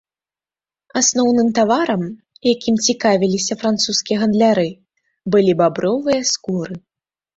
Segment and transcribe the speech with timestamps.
[1.01, 2.01] Асноўным таварам,
[2.53, 4.67] якім цікавіліся французскія гандляры,
[5.37, 6.75] былі бабровыя скуры.